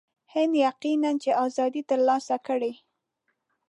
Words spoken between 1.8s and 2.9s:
ترلاسه کړي.